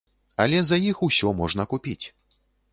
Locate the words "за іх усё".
0.69-1.35